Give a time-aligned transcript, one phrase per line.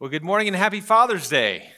[0.00, 1.72] Well, good morning and happy Father's Day.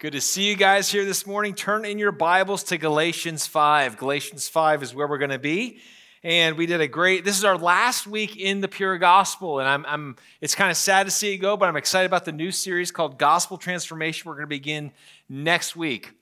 [0.00, 1.54] Good to see you guys here this morning.
[1.54, 3.98] Turn in your Bibles to Galatians 5.
[3.98, 5.78] Galatians 5 is where we're going to be.
[6.24, 9.60] And we did a great, this is our last week in the pure gospel.
[9.60, 12.24] And I'm, I'm it's kind of sad to see it go, but I'm excited about
[12.24, 14.28] the new series called Gospel Transformation.
[14.28, 14.90] We're going to begin
[15.28, 16.14] next week.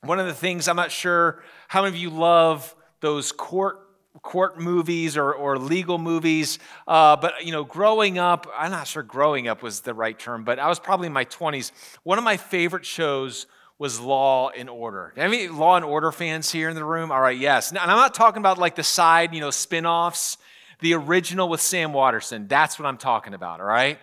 [0.00, 3.88] One of the things, I'm not sure how many of you love those court
[4.20, 6.58] court movies or, or legal movies.
[6.86, 10.44] Uh, but, you know, growing up, I'm not sure growing up was the right term,
[10.44, 11.72] but I was probably in my 20s.
[12.02, 13.46] One of my favorite shows
[13.78, 15.12] was Law and Order.
[15.16, 17.10] Any Law and Order fans here in the room?
[17.10, 17.70] All right, yes.
[17.70, 20.36] And I'm not talking about like the side, you know, spin offs,
[20.80, 22.46] the original with Sam Waterston.
[22.48, 23.98] That's what I'm talking about, all right?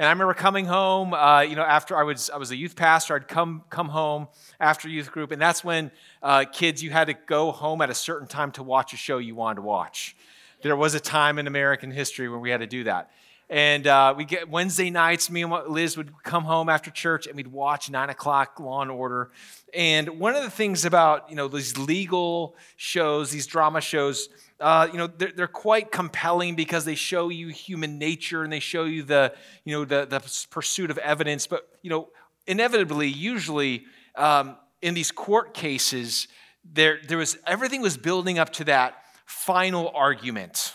[0.00, 2.74] And I remember coming home, uh, you know, after I was I was a youth
[2.74, 4.28] pastor, I'd come come home
[4.58, 5.90] after youth group, and that's when
[6.22, 9.18] uh, kids you had to go home at a certain time to watch a show
[9.18, 10.16] you wanted to watch.
[10.62, 13.10] There was a time in American history when we had to do that.
[13.50, 15.28] And uh, we get Wednesday nights.
[15.28, 18.90] Me and Liz would come home after church, and we'd watch nine o'clock Law and
[18.90, 19.28] Order.
[19.74, 24.88] And one of the things about you know these legal shows, these drama shows, uh,
[24.92, 28.84] you know, they're, they're, quite compelling because they show you human nature and they show
[28.84, 29.32] you the,
[29.64, 31.46] you know, the, the pursuit of evidence.
[31.46, 32.08] But, you know,
[32.46, 33.84] inevitably, usually
[34.16, 36.28] um, in these court cases,
[36.64, 38.94] there, there was, everything was building up to that
[39.24, 40.74] final argument,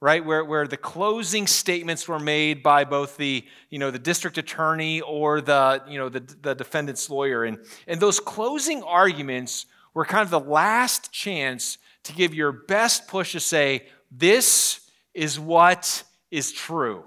[0.00, 0.24] right?
[0.24, 5.00] Where, where the closing statements were made by both the, you know, the district attorney
[5.00, 7.44] or the, you know, the, the defendant's lawyer.
[7.44, 13.08] And, and those closing arguments were kind of the last chance to give your best
[13.08, 14.80] push to say, this
[15.14, 17.04] is what is true.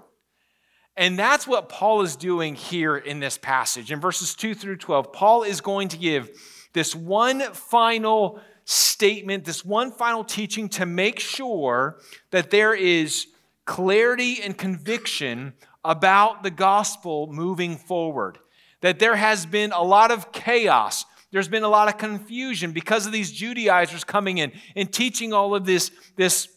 [0.96, 3.92] And that's what Paul is doing here in this passage.
[3.92, 6.30] In verses 2 through 12, Paul is going to give
[6.72, 13.26] this one final statement, this one final teaching to make sure that there is
[13.66, 15.52] clarity and conviction
[15.84, 18.38] about the gospel moving forward.
[18.80, 23.06] That there has been a lot of chaos, there's been a lot of confusion because
[23.06, 26.48] of these Judaizers coming in and teaching all of this, this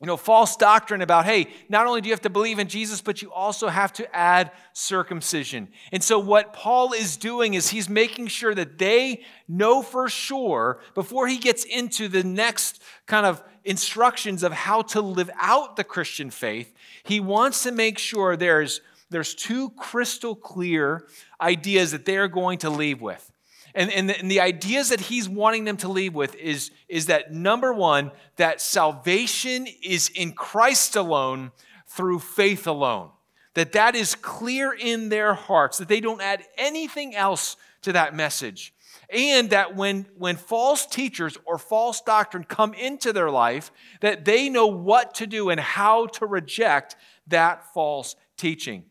[0.00, 3.00] you know, false doctrine about, hey, not only do you have to believe in Jesus,
[3.00, 5.68] but you also have to add circumcision.
[5.90, 10.80] And so, what Paul is doing is he's making sure that they know for sure
[10.94, 15.84] before he gets into the next kind of instructions of how to live out the
[15.84, 21.06] Christian faith, he wants to make sure there's, there's two crystal clear
[21.40, 23.32] ideas that they're going to leave with.
[23.76, 27.06] And, and, the, and the ideas that he's wanting them to leave with is, is
[27.06, 31.52] that number one, that salvation is in Christ alone
[31.86, 33.10] through faith alone.
[33.52, 38.14] That that is clear in their hearts, that they don't add anything else to that
[38.14, 38.72] message.
[39.10, 43.70] And that when, when false teachers or false doctrine come into their life,
[44.00, 48.84] that they know what to do and how to reject that false teaching.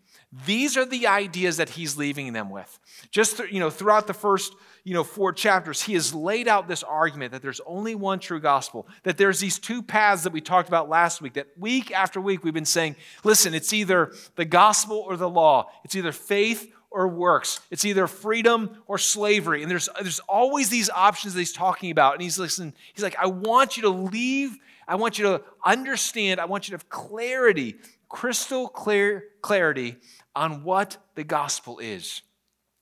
[0.46, 2.80] These are the ideas that he's leaving them with.
[3.12, 4.54] Just you know, throughout the first
[4.86, 8.40] you know, four chapters, he has laid out this argument that there's only one true
[8.40, 12.22] gospel, that there's these two paths that we talked about last week, that week after
[12.22, 16.72] week we've been saying, listen, it's either the gospel or the law, it's either faith
[16.92, 19.64] or works, it's either freedom or slavery.
[19.64, 22.14] And there's, there's always these options that he's talking about.
[22.14, 24.56] And he's listen, he's like, I want you to leave,
[24.88, 27.76] I want you to understand, I want you to have clarity,
[28.08, 29.98] crystal clear clarity
[30.36, 32.22] on what the gospel is.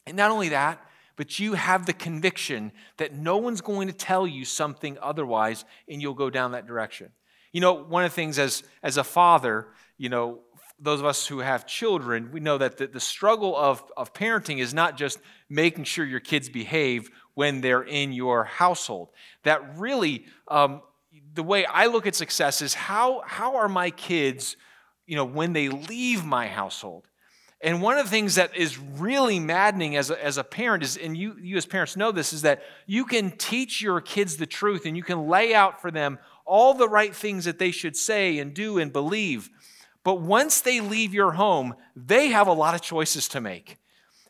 [0.06, 0.82] And not only that,
[1.16, 6.02] but you have the conviction that no one's going to tell you something otherwise and
[6.02, 7.12] you'll go down that direction.
[7.52, 10.40] You know, one of the things as, as a father, you know,
[10.80, 14.58] those of us who have children, we know that the, the struggle of, of parenting
[14.58, 19.10] is not just making sure your kids behave when they're in your household.
[19.44, 20.82] That really, um,
[21.36, 24.58] the way I look at success is how, how are my kids,
[25.06, 27.08] you know, when they leave my household?
[27.64, 30.98] And one of the things that is really maddening as a, as a parent is,
[30.98, 34.46] and you, you as parents know this, is that you can teach your kids the
[34.46, 37.96] truth and you can lay out for them all the right things that they should
[37.96, 39.50] say and do and believe.
[40.04, 43.78] But once they leave your home, they have a lot of choices to make.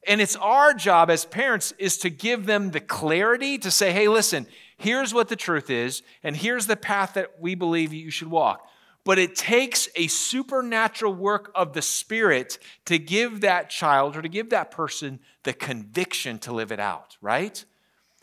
[0.06, 4.08] And it's our job as parents is to give them the clarity to say, hey,
[4.10, 4.46] listen,
[4.78, 8.68] here's what the truth is, and here's the path that we believe you should walk.
[9.06, 14.30] But it takes a supernatural work of the Spirit to give that child or to
[14.30, 17.64] give that person the conviction to live it out, right?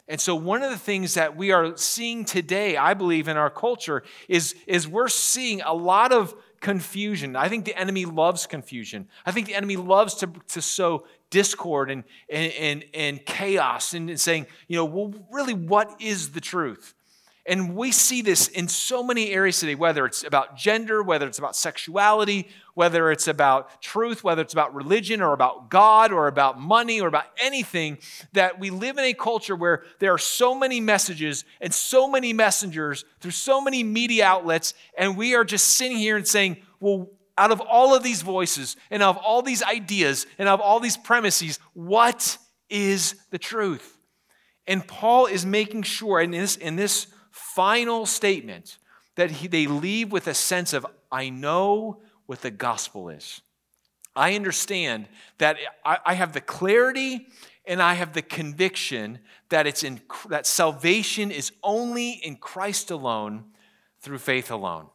[0.08, 3.48] And so, one of the things that we are seeing today, I believe, in our
[3.48, 7.36] culture is, is we're seeing a lot of confusion.
[7.36, 9.08] I think the enemy loves confusion.
[9.24, 14.18] I think the enemy loves to, to sow discord and, and, and, and chaos and
[14.18, 16.94] saying, you know, well, really, what is the truth?
[17.50, 21.40] And we see this in so many areas today, whether it's about gender, whether it's
[21.40, 26.60] about sexuality, whether it's about truth, whether it's about religion or about God or about
[26.60, 27.98] money or about anything,
[28.34, 32.32] that we live in a culture where there are so many messages and so many
[32.32, 37.08] messengers through so many media outlets, and we are just sitting here and saying, well,
[37.36, 40.96] out of all of these voices and of all these ideas and of all these
[40.96, 42.38] premises, what
[42.68, 43.98] is the truth?
[44.68, 48.78] And Paul is making sure in this, in this final statement
[49.16, 53.42] that he, they leave with a sense of, I know what the gospel is.
[54.14, 55.06] I understand
[55.38, 57.26] that I, I have the clarity
[57.66, 63.44] and I have the conviction that it's in that salvation is only in Christ alone
[64.00, 64.86] through faith alone.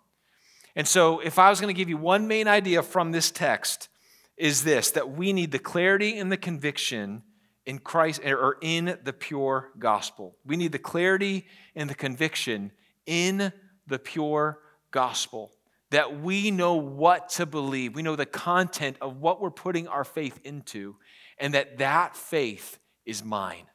[0.75, 3.87] And so if I was going to give you one main idea from this text
[4.35, 7.23] is this that we need the clarity and the conviction
[7.65, 10.37] in Christ or in the pure gospel.
[10.45, 11.45] We need the clarity
[11.75, 12.71] and the conviction
[13.05, 13.51] in
[13.87, 14.59] the pure
[14.91, 15.51] gospel
[15.91, 17.95] that we know what to believe.
[17.95, 20.95] We know the content of what we're putting our faith into
[21.37, 23.67] and that that faith is mine.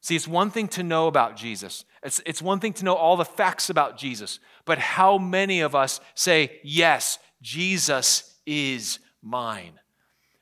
[0.00, 1.84] See, it's one thing to know about Jesus.
[2.02, 4.40] It's, it's one thing to know all the facts about Jesus.
[4.64, 9.78] But how many of us say, yes, Jesus is mine?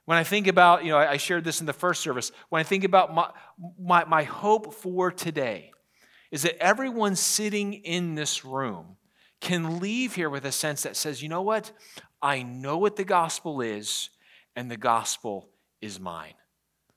[0.07, 2.33] When I think about, you know, I shared this in the first service.
[2.49, 3.31] When I think about my,
[3.79, 5.73] my, my hope for today,
[6.31, 8.97] is that everyone sitting in this room
[9.41, 11.73] can leave here with a sense that says, you know what?
[12.23, 14.11] I know what the gospel is,
[14.55, 15.51] and the gospel
[15.81, 16.35] is mine.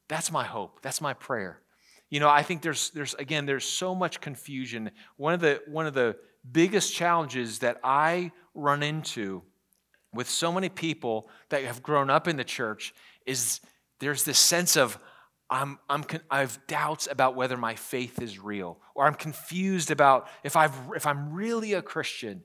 [0.07, 0.81] That's my hope.
[0.81, 1.61] That's my prayer.
[2.09, 4.91] You know, I think there's, there's again, there's so much confusion.
[5.17, 6.15] One of the, one of the
[6.49, 9.43] biggest challenges that I run into
[10.13, 12.93] with so many people that have grown up in the church
[13.25, 13.59] is
[13.99, 14.99] there's this sense of
[15.49, 20.27] I'm, I'm, I have doubts about whether my faith is real, or I'm confused about
[20.43, 22.43] if, I've, if I'm really a Christian.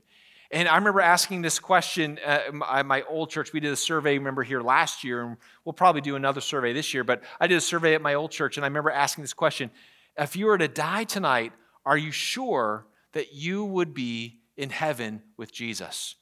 [0.50, 2.40] And I remember asking this question uh,
[2.70, 3.52] at my old church.
[3.52, 6.94] We did a survey, remember, here last year, and we'll probably do another survey this
[6.94, 7.04] year.
[7.04, 9.70] But I did a survey at my old church, and I remember asking this question
[10.16, 11.52] If you were to die tonight,
[11.84, 16.14] are you sure that you would be in heaven with Jesus?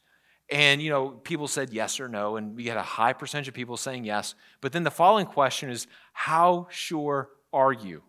[0.52, 3.54] And, you know, people said yes or no, and we had a high percentage of
[3.54, 4.34] people saying yes.
[4.60, 8.02] But then the following question is, how sure are you?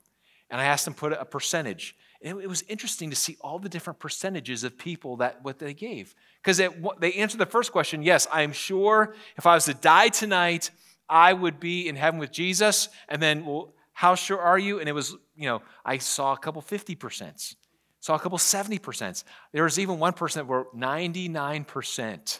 [0.50, 1.96] And I asked them put a percentage.
[2.22, 5.74] And it was interesting to see all the different percentages of people that what they
[5.74, 6.16] gave.
[6.42, 6.58] Because
[7.00, 10.70] they answered the first question, yes, I am sure if I was to die tonight,
[11.08, 12.90] I would be in heaven with Jesus.
[13.08, 14.82] And then, well, how sure are you?
[14.82, 17.56] And it was, you know, I saw a couple 50%.
[18.04, 19.24] Saw a couple 70%.
[19.54, 22.40] There was even one person that were 99%.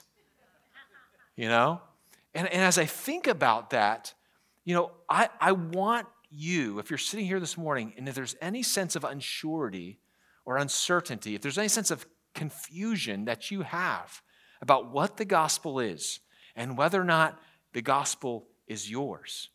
[1.38, 1.80] You know?
[2.36, 4.14] And, and as I think about that,
[4.66, 8.36] you know, I, I want you, if you're sitting here this morning and if there's
[8.42, 10.00] any sense of unsurety
[10.44, 12.06] or uncertainty, if there's any sense of
[12.36, 14.22] confusion that you have
[14.62, 16.20] about what the gospel is
[16.58, 17.40] and whether or not
[17.72, 19.48] the gospel is yours,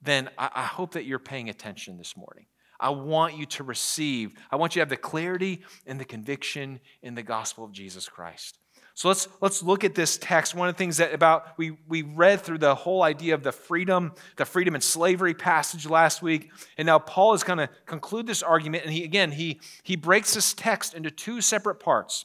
[0.00, 2.46] then I, I hope that you're paying attention this morning.
[2.78, 6.80] I want you to receive, I want you to have the clarity and the conviction
[7.02, 8.58] in the gospel of Jesus Christ.
[8.96, 10.54] So let's, let's look at this text.
[10.54, 13.52] One of the things that about we, we read through the whole idea of the
[13.52, 16.50] freedom, the freedom and slavery passage last week.
[16.78, 18.84] And now Paul is going to conclude this argument.
[18.84, 22.24] And he again he he breaks this text into two separate parts.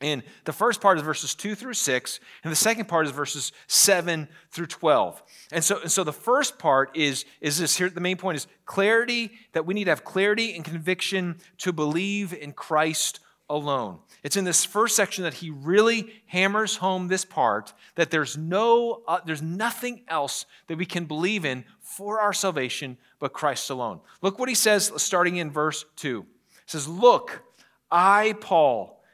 [0.00, 3.52] And the first part is verses 2 through 6, and the second part is verses
[3.66, 5.22] 7 through 12.
[5.52, 8.46] And so, and so the first part is, is this here, the main point is
[8.64, 13.98] clarity, that we need to have clarity and conviction to believe in Christ alone.
[14.22, 19.02] It's in this first section that he really hammers home this part that there's no
[19.08, 24.00] uh, there's nothing else that we can believe in for our salvation but Christ alone.
[24.22, 26.22] Look what he says starting in verse 2.
[26.22, 26.26] He
[26.66, 27.42] says, "Look,
[27.90, 28.99] I Paul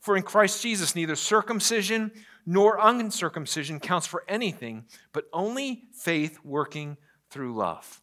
[0.00, 2.12] For in Christ Jesus, neither circumcision
[2.46, 6.96] nor uncircumcision counts for anything, but only faith working
[7.30, 8.00] through love.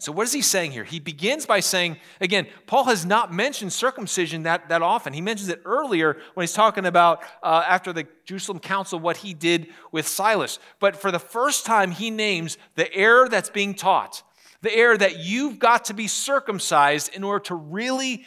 [0.00, 0.84] So, what is he saying here?
[0.84, 5.12] He begins by saying, again, Paul has not mentioned circumcision that, that often.
[5.12, 9.34] He mentions it earlier when he's talking about, uh, after the Jerusalem council, what he
[9.34, 10.60] did with Silas.
[10.78, 14.22] But for the first time, he names the error that's being taught,
[14.62, 18.24] the error that you've got to be circumcised in order to really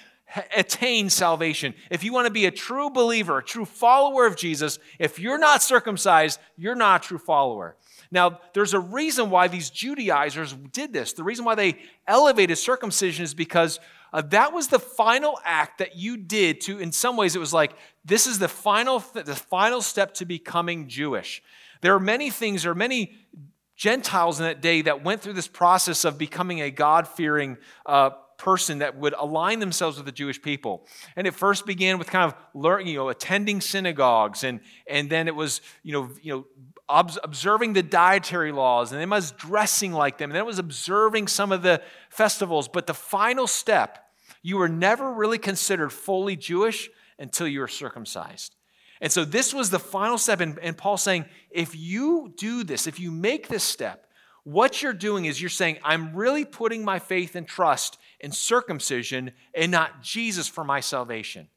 [0.55, 1.73] attain salvation.
[1.89, 5.37] If you want to be a true believer, a true follower of Jesus, if you're
[5.37, 7.75] not circumcised, you're not a true follower.
[8.11, 11.13] Now, there's a reason why these Judaizers did this.
[11.13, 13.79] The reason why they elevated circumcision is because
[14.13, 17.53] uh, that was the final act that you did to, in some ways, it was
[17.53, 17.71] like,
[18.03, 21.41] this is the final, the final step to becoming Jewish.
[21.79, 23.15] There are many things, there are many
[23.77, 28.11] Gentiles in that day that went through this process of becoming a God fearing uh,
[28.41, 30.87] person that would align themselves with the Jewish people.
[31.15, 35.27] And it first began with kind of learning, you know, attending synagogues, and, and then
[35.27, 36.45] it was, you know, you know,
[36.89, 40.59] observing the dietary laws, and then it was dressing like them, and then it was
[40.59, 42.67] observing some of the festivals.
[42.67, 43.99] But the final step,
[44.41, 48.55] you were never really considered fully Jewish until you were circumcised.
[49.01, 50.41] And so this was the final step.
[50.41, 54.07] And, and Paul's saying, if you do this, if you make this step,
[54.43, 59.31] what you're doing is you're saying, I'm really putting my faith and trust in circumcision
[59.53, 61.49] and not Jesus for my salvation.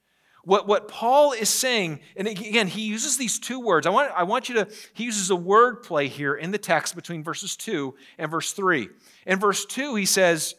[0.45, 3.87] What, what Paul is saying, and again, he uses these two words.
[3.87, 6.95] I want, I want you to, he uses a word play here in the text
[6.95, 8.89] between verses 2 and verse 3.
[9.27, 10.55] In verse 2, he says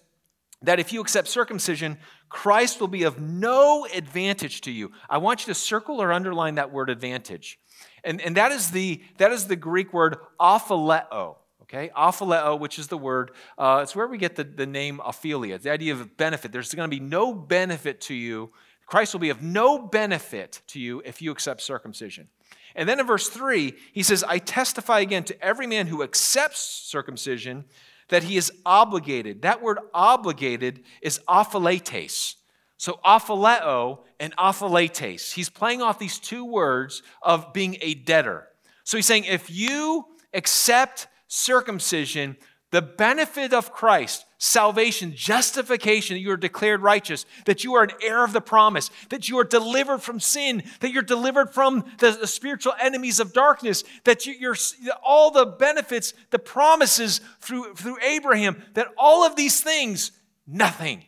[0.64, 1.98] that if you accept circumcision,
[2.30, 4.92] Christ will be of no advantage to you.
[5.08, 7.60] I want you to circle or underline that word advantage.
[8.04, 11.38] And, and that, is the, that is the Greek word opheleo.
[11.76, 15.72] Okay, which is the word, uh, it's where we get the, the name Ophelia, the
[15.72, 16.54] idea of benefit.
[16.54, 18.52] There's going to be no benefit to you.
[18.86, 22.30] Christ will be of no benefit to you if you accept circumcision.
[22.76, 26.60] And then in verse 3, he says, I testify again to every man who accepts
[26.60, 27.66] circumcision
[28.08, 29.42] that he is obligated.
[29.42, 32.36] That word obligated is opheiletes.
[32.78, 35.34] So opheleo and opheiletes.
[35.34, 38.48] He's playing off these two words of being a debtor.
[38.84, 42.38] So he's saying if you accept circumcision,
[42.72, 47.92] the benefit of Christ, salvation, justification, that you are declared righteous, that you are an
[48.02, 52.12] heir of the promise, that you are delivered from sin, that you're delivered from the,
[52.12, 54.56] the spiritual enemies of darkness, that you, are
[55.04, 60.12] all the benefits, the promises through, through Abraham, that all of these things,
[60.48, 61.04] nothing.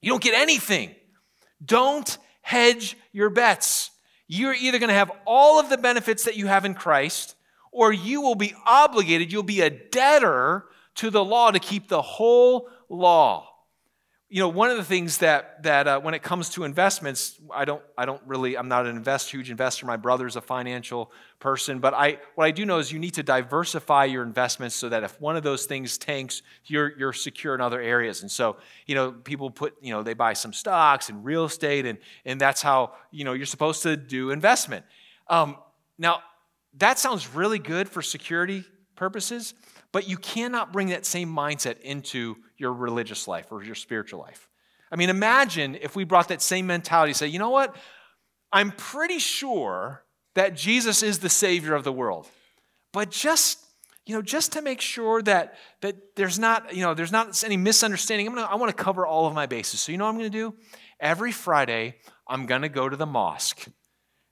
[0.00, 0.94] You don't get anything.
[1.64, 3.90] Don't hedge your bets.
[4.28, 7.34] You're either going to have all of the benefits that you have in Christ,
[7.78, 10.64] or you will be obligated, you'll be a debtor
[10.96, 13.48] to the law to keep the whole law.
[14.28, 17.64] You know, one of the things that, that uh, when it comes to investments, I
[17.64, 19.86] don't, I don't really, I'm not an invest, huge investor.
[19.86, 21.78] My brother's a financial person.
[21.78, 25.04] But I, what I do know is you need to diversify your investments so that
[25.04, 28.22] if one of those things tanks, you're, you're secure in other areas.
[28.22, 28.56] And so,
[28.86, 32.40] you know, people put, you know, they buy some stocks and real estate, and, and
[32.40, 34.84] that's how, you know, you're supposed to do investment.
[35.28, 35.56] Um,
[35.96, 36.22] now,
[36.74, 39.54] that sounds really good for security purposes,
[39.92, 44.48] but you cannot bring that same mindset into your religious life or your spiritual life.
[44.90, 47.76] I mean, imagine if we brought that same mentality, say, you know what?
[48.52, 52.28] I'm pretty sure that Jesus is the Savior of the world.
[52.92, 53.58] But just,
[54.06, 57.56] you know, just to make sure that, that there's not, you know, there's not any
[57.56, 59.80] misunderstanding, I'm gonna, I want to cover all of my bases.
[59.80, 60.54] So you know what I'm to do?
[61.00, 61.96] Every Friday,
[62.26, 63.68] I'm to go to the mosque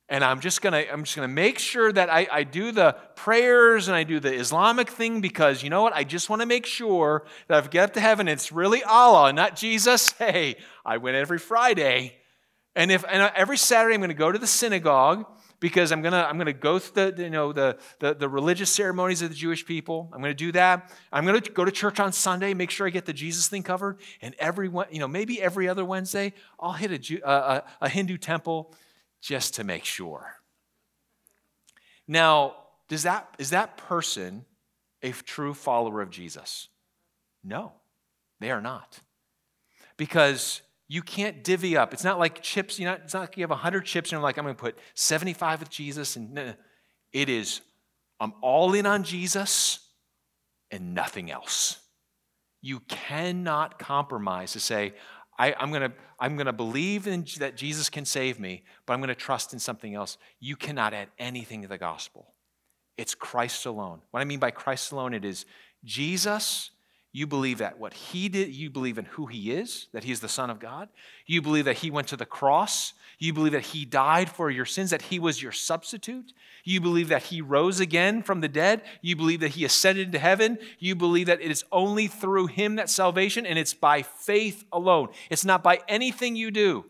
[0.09, 3.89] and i'm just gonna i'm just gonna make sure that I, I do the prayers
[3.89, 5.95] and i do the islamic thing because you know what?
[5.95, 8.29] I just want to make sure that i get up to heaven.
[8.29, 10.13] It's really allah not jesus.
[10.19, 12.17] Hey i went every friday.
[12.75, 15.27] And if and every saturday i'm gonna go to the synagogue
[15.61, 19.23] because i'm gonna i'm gonna go through the you know the, the, the religious ceremonies
[19.23, 20.11] of the jewish people.
[20.13, 20.93] I'm gonna do that.
[21.13, 23.99] I'm gonna go to church on sunday make sure i get the jesus thing covered.
[24.23, 28.19] And every you know maybe every other wednesday i'll hit a, uh, a, a hindu
[28.19, 28.75] temple
[29.21, 30.37] just to make sure.
[32.09, 32.55] Now,
[32.89, 34.45] does that, is that person
[35.03, 36.69] a true follower of Jesus?
[37.43, 37.73] No,
[38.41, 39.01] they are not.
[39.97, 41.93] Because you can't divvy up.
[41.93, 44.23] It's not like chips, you know, it's not like you have 100 chips and you're
[44.23, 46.17] like, I'm going to put 75 with Jesus.
[46.17, 46.57] And
[47.13, 47.61] it is,
[48.21, 49.81] I'm all in on Jesus
[50.71, 51.79] and nothing else.
[52.63, 54.95] You cannot compromise to say,
[55.39, 58.95] I, am going to I'm going to believe in, that Jesus can save me, but
[58.95, 60.17] I'm going to trust in something else.
[60.41, 62.33] You cannot add anything to the gospel.
[62.97, 64.01] It's Christ alone.
[64.11, 65.45] What I mean by Christ alone, it is
[65.85, 66.71] Jesus.
[67.13, 70.21] You believe that what he did, you believe in who he is, that he is
[70.21, 70.89] the Son of God.
[71.27, 72.93] You believe that he went to the cross.
[73.19, 76.33] You believe that he died for your sins, that he was your substitute.
[76.65, 78.83] You believe that he rose again from the dead.
[79.01, 80.59] You believe that he ascended into heaven.
[80.79, 85.09] You believe that it is only through him that salvation, and it's by faith alone.
[85.31, 86.85] It's not by anything you do.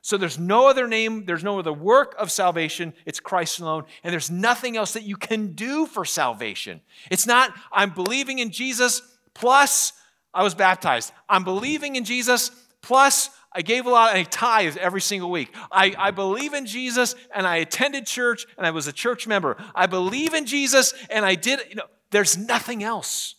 [0.00, 2.94] So there's no other name, there's no other work of salvation.
[3.04, 3.84] It's Christ alone.
[4.04, 6.80] And there's nothing else that you can do for salvation.
[7.10, 9.02] It's not, I'm believing in Jesus,
[9.34, 9.92] plus
[10.32, 11.12] I was baptized.
[11.28, 12.52] I'm believing in Jesus,
[12.82, 15.50] plus I gave a lot, I tithed every single week.
[15.72, 19.56] I, I believe in Jesus and I attended church and I was a church member.
[19.74, 23.34] I believe in Jesus and I did, you know, there's nothing else.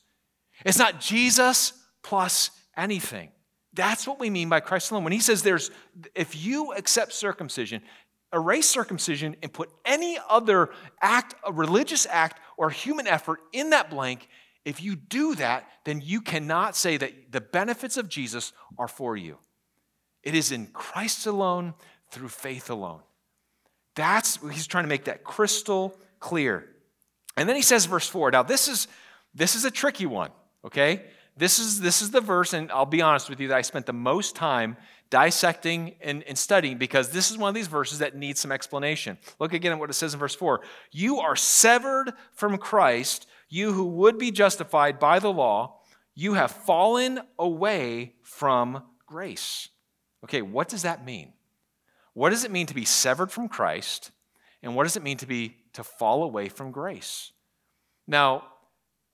[0.66, 3.30] It's not Jesus plus anything.
[3.74, 5.04] That's what we mean by Christ alone.
[5.04, 5.70] When he says there's,
[6.16, 7.84] if you accept circumcision,
[8.34, 13.92] erase circumcision and put any other act, a religious act or human effort in that
[13.92, 14.28] blank,
[14.66, 19.16] if you do that, then you cannot say that the benefits of Jesus are for
[19.16, 19.38] you.
[20.28, 21.74] It is in Christ alone,
[22.12, 23.00] through faith alone.
[23.96, 26.68] That's, he's trying to make that crystal clear.
[27.38, 28.32] And then he says, verse 4.
[28.32, 28.90] Now, this is,
[29.34, 30.32] this is a tricky one,
[30.66, 31.04] okay?
[31.38, 33.86] This is, this is the verse, and I'll be honest with you, that I spent
[33.86, 34.76] the most time
[35.10, 39.18] dissecting and, and studying because this is one of these verses that needs some explanation.
[39.40, 40.60] Look again at what it says in verse 4.
[40.92, 45.80] You are severed from Christ, you who would be justified by the law,
[46.16, 49.70] you have fallen away from grace.
[50.24, 51.34] Okay, what does that mean?
[52.14, 54.12] What does it mean to be severed from Christ?
[54.64, 57.32] And what does it mean to be to fall away from grace?
[58.08, 58.44] Now,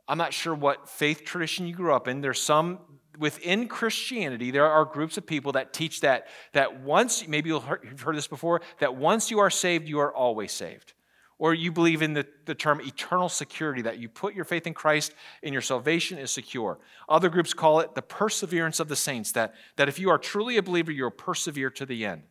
[0.07, 2.21] I'm not sure what faith tradition you grew up in.
[2.21, 2.79] There's some
[3.17, 8.15] within Christianity, there are groups of people that teach that that once, maybe you've heard
[8.15, 10.93] this before, that once you are saved, you are always saved.
[11.39, 14.73] Or you believe in the, the term eternal security, that you put your faith in
[14.73, 16.79] Christ and your salvation is secure.
[17.09, 20.57] Other groups call it the perseverance of the saints, that, that if you are truly
[20.57, 22.23] a believer, you'll persevere to the end.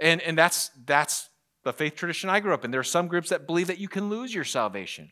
[0.00, 1.28] And, and that's, that's
[1.64, 2.70] the faith tradition I grew up in.
[2.70, 5.10] There are some groups that believe that you can lose your salvation.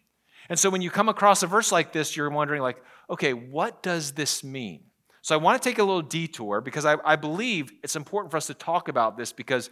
[0.48, 3.82] And so when you come across a verse like this, you're wondering, like, okay, what
[3.82, 4.84] does this mean?
[5.22, 8.36] So I want to take a little detour because I, I believe it's important for
[8.36, 9.70] us to talk about this because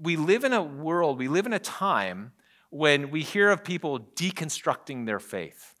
[0.00, 2.32] we live in a world, we live in a time
[2.70, 5.74] when we hear of people deconstructing their faith,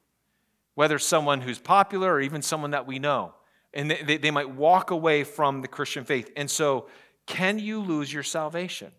[0.74, 3.34] whether someone who's popular or even someone that we know.
[3.74, 6.30] And they, they might walk away from the Christian faith.
[6.36, 6.88] And so,
[7.26, 8.92] can you lose your salvation?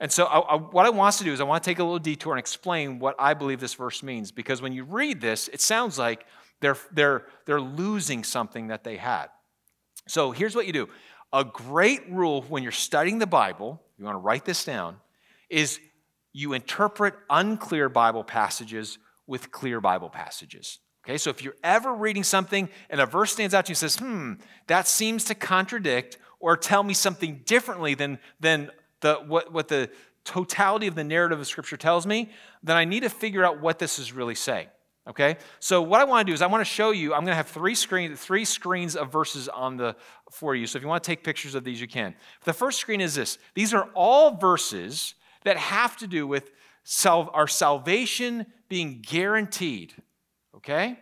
[0.00, 1.84] And so, I, I, what I want to do is, I want to take a
[1.84, 4.32] little detour and explain what I believe this verse means.
[4.32, 6.24] Because when you read this, it sounds like
[6.60, 9.26] they're, they're, they're losing something that they had.
[10.06, 10.88] So, here's what you do
[11.32, 14.96] a great rule when you're studying the Bible, you want to write this down,
[15.50, 15.78] is
[16.38, 20.78] you interpret unclear Bible passages with clear Bible passages.
[21.04, 23.78] Okay, so if you're ever reading something and a verse stands out to you and
[23.78, 24.34] says, hmm,
[24.68, 28.70] that seems to contradict or tell me something differently than, than
[29.00, 29.90] the, what, what the
[30.24, 32.30] totality of the narrative of Scripture tells me,
[32.62, 34.68] then I need to figure out what this is really saying.
[35.08, 37.14] Okay, so what I want to do is I want to show you.
[37.14, 39.96] I'm going to have three screens, three screens of verses on the
[40.30, 40.66] for you.
[40.66, 42.14] So if you want to take pictures of these, you can.
[42.44, 43.38] The first screen is this.
[43.54, 46.50] These are all verses that have to do with
[46.84, 49.94] sal- our salvation being guaranteed.
[50.56, 50.98] Okay?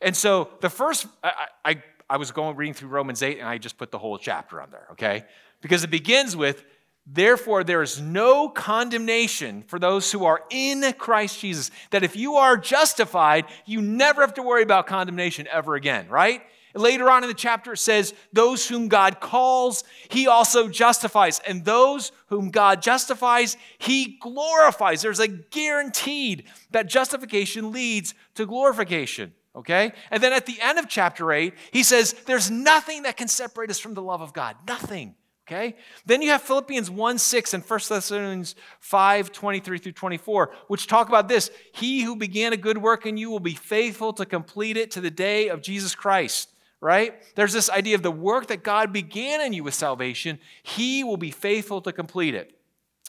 [0.00, 3.58] And so the first, I, I, I was going reading through Romans 8 and I
[3.58, 5.24] just put the whole chapter on there, okay?
[5.60, 6.64] Because it begins with,
[7.10, 11.70] Therefore, there is no condemnation for those who are in Christ Jesus.
[11.90, 16.42] That if you are justified, you never have to worry about condemnation ever again, right?
[16.78, 21.40] Later on in the chapter, it says, Those whom God calls, he also justifies.
[21.40, 25.02] And those whom God justifies, he glorifies.
[25.02, 29.34] There's a guaranteed that justification leads to glorification.
[29.56, 29.92] Okay?
[30.12, 33.70] And then at the end of chapter 8, he says, There's nothing that can separate
[33.70, 34.56] us from the love of God.
[34.66, 35.16] Nothing.
[35.48, 35.74] Okay?
[36.06, 41.08] Then you have Philippians 1 6 and 1 Thessalonians 5 23 through 24, which talk
[41.08, 41.50] about this.
[41.72, 45.00] He who began a good work in you will be faithful to complete it to
[45.00, 47.14] the day of Jesus Christ right?
[47.34, 51.16] There's this idea of the work that God began in you with salvation, He will
[51.16, 52.52] be faithful to complete it.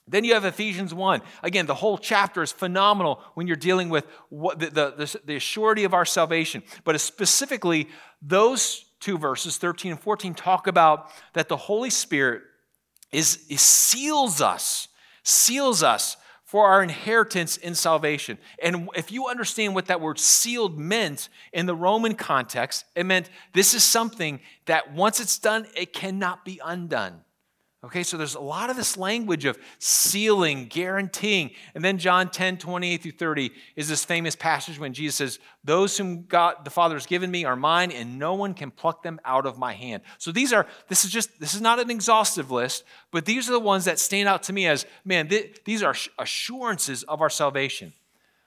[0.08, 1.22] Then you have Ephesians 1.
[1.44, 5.40] Again, the whole chapter is phenomenal when you're dealing with what the, the, the, the
[5.40, 6.64] surety of our salvation.
[6.84, 7.88] But specifically,
[8.20, 12.42] those two verses, 13 and 14, talk about that the Holy Spirit
[13.12, 14.88] is, is seals us,
[15.24, 16.18] seals us
[16.50, 18.36] for our inheritance in salvation.
[18.60, 23.30] And if you understand what that word sealed meant in the Roman context, it meant
[23.54, 27.22] this is something that once it's done, it cannot be undone.
[27.82, 31.52] Okay, so there's a lot of this language of sealing, guaranteeing.
[31.74, 35.98] And then John 10, 28 through 30 is this famous passage when Jesus says, Those
[35.98, 39.18] whom God the Father has given me are mine, and no one can pluck them
[39.24, 40.04] out of my hand.
[40.18, 43.54] So these are, this is just, this is not an exhaustive list, but these are
[43.54, 47.30] the ones that stand out to me as, man, th- these are assurances of our
[47.30, 47.94] salvation.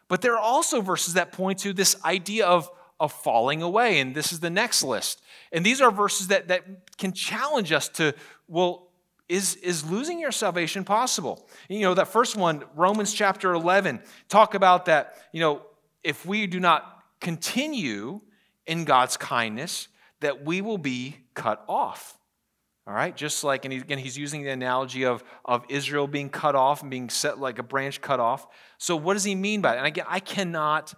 [0.09, 3.99] But there are also verses that point to this idea of, of falling away.
[3.99, 5.23] And this is the next list.
[5.53, 6.65] And these are verses that, that
[6.99, 8.13] can challenge us to,
[8.47, 8.91] well,
[9.33, 11.49] is, is losing your salvation possible?
[11.71, 15.63] You know, that first one, Romans chapter 11, talk about that, you know,
[16.05, 18.21] if we do not continue
[18.67, 19.89] in God's kindness,
[20.21, 22.19] that we will be cut off.
[22.87, 26.55] All right, just like, and again, he's using the analogy of, of Israel being cut
[26.55, 28.47] off and being set like a branch cut off.
[28.77, 29.79] So, what does he mean by that?
[29.79, 30.93] And again, I cannot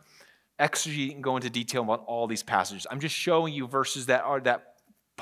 [0.58, 2.86] exegete and go into detail about all these passages.
[2.90, 4.73] I'm just showing you verses that are that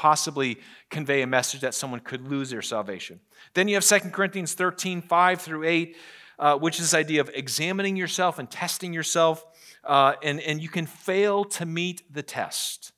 [0.02, 0.58] possibly
[0.90, 3.20] convey a message that someone could lose their salvation.
[3.54, 5.96] Then you have 2 Corinthians 13, 5 through 8,
[6.40, 9.46] uh, which is this idea of examining yourself and testing yourself.
[9.84, 12.90] Uh, and, and you can fail to meet the test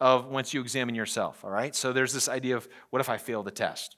[0.00, 1.74] of once you examine yourself, all right?
[1.74, 3.96] So there's this idea of what if I fail the test?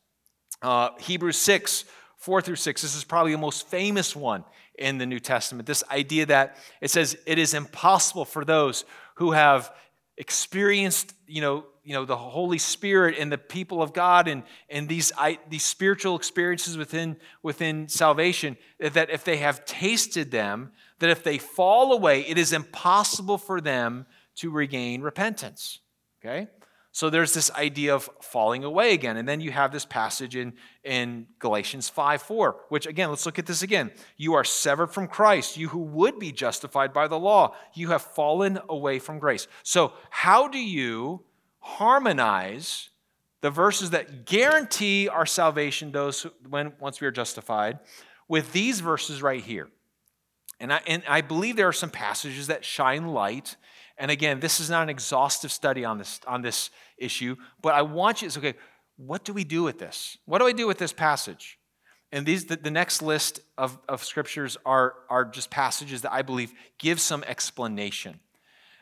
[0.63, 1.85] Uh, Hebrews 6,
[2.19, 4.45] 4 through 6, this is probably the most famous one
[4.79, 5.67] in the New Testament.
[5.67, 8.85] This idea that it says it is impossible for those
[9.17, 9.73] who have
[10.17, 14.89] experienced, you know, you know the Holy Spirit and the people of God and, and
[14.89, 21.11] these, I, these spiritual experiences within, within salvation, that if they have tasted them, that
[21.11, 25.79] if they fall away, it is impossible for them to regain repentance.
[26.21, 26.49] Okay?
[26.91, 29.17] So there's this idea of falling away again.
[29.17, 33.39] And then you have this passage in, in Galatians 5 4, which again, let's look
[33.39, 33.93] at this again.
[34.17, 37.55] You are severed from Christ, you who would be justified by the law.
[37.75, 39.47] You have fallen away from grace.
[39.63, 41.23] So, how do you
[41.67, 42.91] harmonize
[43.43, 47.79] the verses that guarantee our salvation, those when once we are justified,
[48.29, 49.69] with these verses right here?
[50.59, 53.57] And I, and I believe there are some passages that shine light
[53.99, 57.83] and again, this is not an exhaustive study on this, on this issue, but I
[57.83, 58.55] want you to okay,
[58.97, 60.19] what do we do with this?
[60.27, 61.59] What do I do with this passage?
[62.13, 66.23] And these, the, the next list of, of scriptures are, are just passages that I
[66.23, 68.21] believe give some explanation.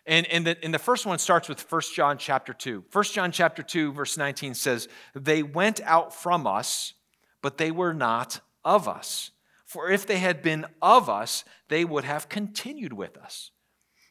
[0.07, 2.85] And, and, the, and the first one starts with 1 John chapter 2.
[2.93, 6.93] 1 John chapter 2, verse 19 says, They went out from us,
[7.41, 9.31] but they were not of us.
[9.65, 13.51] For if they had been of us, they would have continued with us.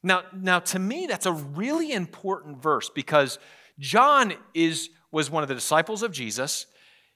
[0.02, 3.40] Now, now to me, that's a really important verse because
[3.80, 6.66] John is, was one of the disciples of Jesus.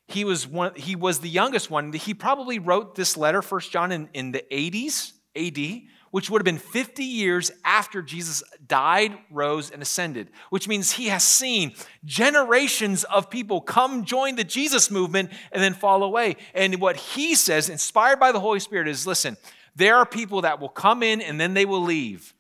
[0.08, 1.92] He was, one, he was the youngest one.
[1.92, 5.82] He probably wrote this letter, First John, in, in the 80s AD,
[6.12, 11.08] which would have been 50 years after Jesus died, rose, and ascended, which means he
[11.08, 11.74] has seen
[12.06, 16.38] generations of people come join the Jesus movement and then fall away.
[16.54, 19.38] And what he says, inspired by the Holy Spirit, is listen,
[19.76, 22.34] there are people that will come in and then they will leave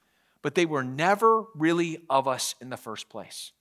[0.47, 3.51] but they were never really of us in the first place.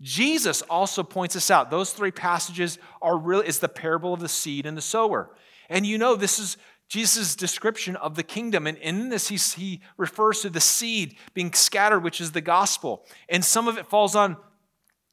[0.00, 1.70] Jesus also points us out.
[1.70, 5.28] Those three passages are really is the parable of the seed and the sower.
[5.68, 6.56] And you know, this is
[6.88, 8.66] Jesus' description of the kingdom.
[8.66, 13.04] And in this, he, he refers to the seed being scattered, which is the gospel.
[13.28, 14.36] And some of it falls on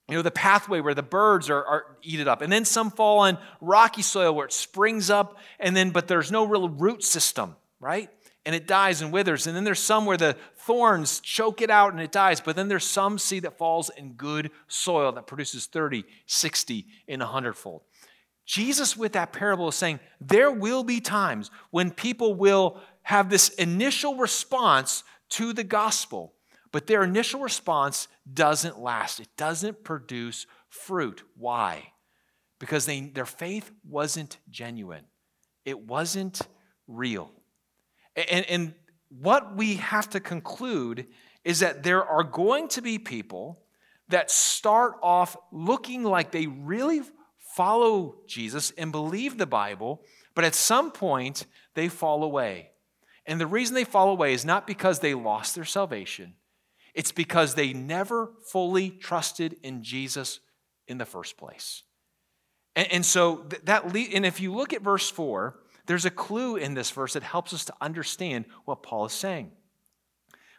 [0.08, 2.42] you know, the pathway where the birds are, are eat it up.
[2.42, 6.32] And then some fall on rocky soil where it springs up, and then, but there's
[6.32, 8.10] no real root system, right?
[8.46, 9.46] and it dies and withers.
[9.46, 12.42] And then there's some where the thorns choke it out and it dies.
[12.42, 17.22] But then there's some seed that falls in good soil that produces 30, 60, and
[17.22, 17.82] 100 fold.
[18.46, 23.50] Jesus, with that parable, is saying there will be times when people will have this
[23.50, 26.34] initial response to the gospel,
[26.72, 29.20] but their initial response doesn't last.
[29.20, 31.24] It doesn't produce fruit.
[31.38, 31.94] Why?
[32.60, 35.06] Because they, their faith wasn't genuine,
[35.66, 36.42] it wasn't
[36.88, 37.32] real.
[38.16, 38.74] And, and
[39.10, 41.08] what we have to conclude
[41.44, 43.62] is that there are going to be people
[44.10, 47.02] that start off looking like they really
[47.56, 50.02] follow Jesus and believe the Bible,
[50.36, 52.72] but at some point they fall away.
[53.26, 56.36] And the reason they fall away is not because they lost their salvation,
[56.94, 60.40] it's because they never fully trusted in Jesus
[60.88, 61.84] in the first place.
[62.76, 66.74] And, and so that, and if you look at verse 4, there's a clue in
[66.74, 69.52] this verse that helps us to understand what Paul is saying.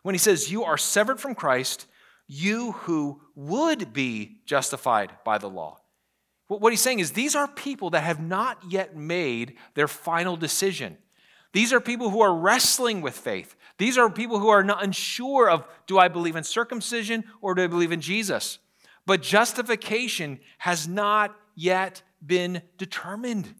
[0.02, 1.87] When he says, You are severed from Christ,
[2.26, 5.82] you who would be justified by the law.
[6.59, 10.97] What he's saying is, these are people that have not yet made their final decision.
[11.53, 13.55] These are people who are wrestling with faith.
[13.79, 17.62] These are people who are not unsure of do I believe in circumcision or do
[17.62, 18.59] I believe in Jesus?
[19.07, 23.55] But justification has not yet been determined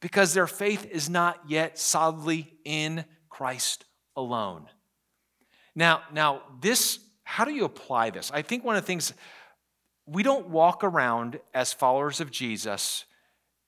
[0.00, 3.84] because their faith is not yet solidly in Christ
[4.16, 4.66] alone.
[5.74, 8.30] Now, now this, how do you apply this?
[8.32, 9.12] I think one of the things
[10.10, 13.04] we don't walk around as followers of Jesus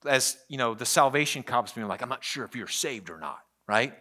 [0.06, 3.18] as you know the salvation cops being like, I'm not sure if you're saved or
[3.18, 3.92] not, right?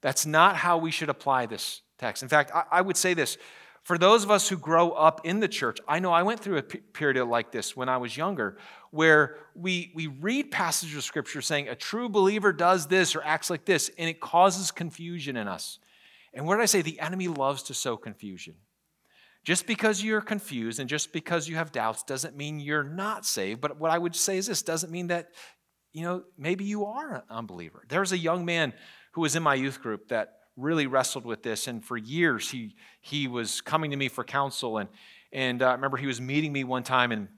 [0.00, 2.22] That's not how we should apply this text.
[2.22, 3.38] In fact, I, I would say this
[3.82, 6.58] for those of us who grow up in the church, I know I went through
[6.58, 8.56] a period like this when I was younger,
[8.90, 13.50] where we, we read passages of scripture saying a true believer does this or acts
[13.50, 15.80] like this, and it causes confusion in us.
[16.32, 16.82] And what did I say?
[16.82, 18.54] The enemy loves to sow confusion.
[19.44, 23.60] Just because you're confused and just because you have doubts doesn't mean you're not saved.
[23.60, 25.30] But what I would say is this doesn't mean that,
[25.92, 27.84] you know, maybe you are an unbeliever.
[27.88, 28.72] There's a young man
[29.12, 31.66] who was in my youth group that really wrestled with this.
[31.66, 34.78] And for years, he, he was coming to me for counsel.
[34.78, 34.88] And,
[35.32, 37.10] and uh, I remember he was meeting me one time.
[37.10, 37.28] And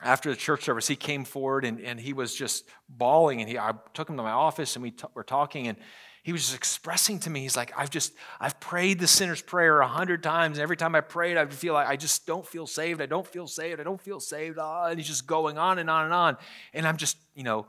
[0.00, 3.40] after the church service, he came forward and, and he was just bawling.
[3.40, 5.68] And he, I took him to my office and we t- were talking.
[5.68, 5.76] And
[6.22, 9.80] he was just expressing to me he's like i've just i've prayed the sinner's prayer
[9.80, 12.66] a hundred times and every time i prayed i feel like i just don't feel
[12.66, 15.78] saved i don't feel saved i don't feel saved ah, and he's just going on
[15.78, 16.36] and on and on.
[16.72, 17.66] And i'm just you know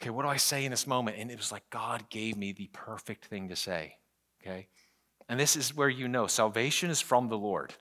[0.00, 1.16] okay what do i say in this moment?
[1.18, 3.96] And it was like god gave me the perfect thing to say
[4.42, 4.68] okay?
[5.28, 7.72] And this is where you know salvation is from the lord.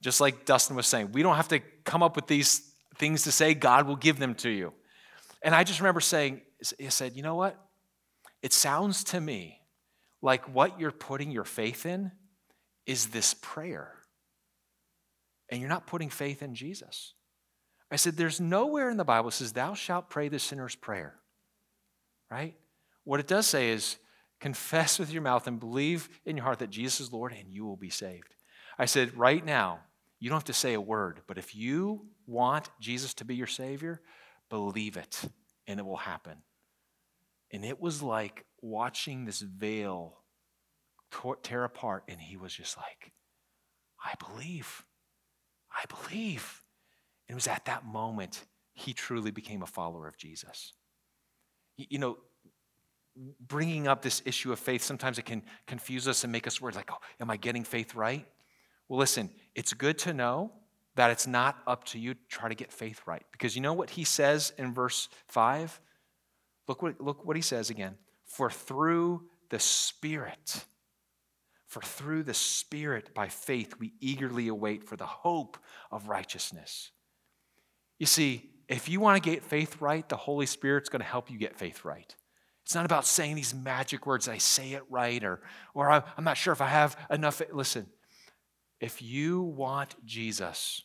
[0.00, 3.32] Just like dustin was saying we don't have to come up with these things to
[3.32, 4.72] say god will give them to you.
[5.42, 6.40] And i just remember saying
[6.78, 7.61] he said you know what
[8.42, 9.60] it sounds to me
[10.20, 12.12] like what you're putting your faith in
[12.86, 13.92] is this prayer.
[15.48, 17.14] And you're not putting faith in Jesus.
[17.90, 21.14] I said, There's nowhere in the Bible that says, Thou shalt pray the sinner's prayer.
[22.30, 22.54] Right?
[23.04, 23.96] What it does say is,
[24.40, 27.64] confess with your mouth and believe in your heart that Jesus is Lord and you
[27.64, 28.34] will be saved.
[28.78, 29.80] I said, Right now,
[30.18, 33.46] you don't have to say a word, but if you want Jesus to be your
[33.46, 34.00] Savior,
[34.48, 35.20] believe it
[35.66, 36.38] and it will happen.
[37.52, 40.18] And it was like watching this veil
[41.42, 43.12] tear apart, and he was just like,
[44.02, 44.84] I believe.
[45.70, 46.62] I believe.
[47.28, 50.72] And it was at that moment he truly became a follower of Jesus.
[51.76, 52.18] You know,
[53.40, 56.76] bringing up this issue of faith, sometimes it can confuse us and make us worried,
[56.76, 58.26] like, oh, am I getting faith right?
[58.88, 60.52] Well, listen, it's good to know
[60.94, 63.22] that it's not up to you to try to get faith right.
[63.32, 65.80] Because you know what he says in verse 5?
[66.68, 67.96] Look what, look what he says again.
[68.24, 70.64] For through the Spirit,
[71.66, 75.56] for through the Spirit, by faith, we eagerly await for the hope
[75.90, 76.90] of righteousness.
[77.98, 81.30] You see, if you want to get faith right, the Holy Spirit's going to help
[81.30, 82.14] you get faith right.
[82.64, 85.40] It's not about saying these magic words, I say it right, or,
[85.74, 87.42] or I'm not sure if I have enough.
[87.52, 87.86] Listen,
[88.80, 90.82] if you want Jesus,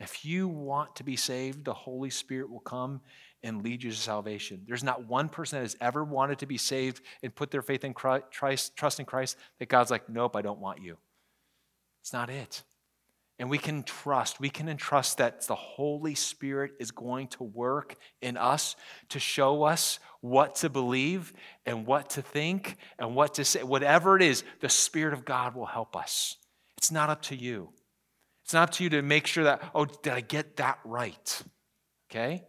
[0.00, 3.00] if you want to be saved, the Holy Spirit will come
[3.42, 4.62] and lead you to salvation.
[4.66, 7.84] There's not one person that has ever wanted to be saved and put their faith
[7.84, 10.96] in Christ, trust in Christ, that God's like, nope, I don't want you.
[12.00, 12.62] It's not it.
[13.38, 17.96] And we can trust, we can entrust that the Holy Spirit is going to work
[18.20, 18.76] in us
[19.08, 21.32] to show us what to believe
[21.66, 23.64] and what to think and what to say.
[23.64, 26.36] Whatever it is, the Spirit of God will help us.
[26.76, 27.70] It's not up to you.
[28.44, 31.42] It's not up to you to make sure that, oh, did I get that right?
[32.10, 32.44] Okay?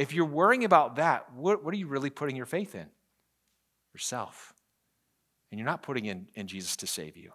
[0.00, 2.86] If you're worrying about that, what, what are you really putting your faith in?
[3.92, 4.54] Yourself.
[5.50, 7.32] And you're not putting in, in Jesus to save you.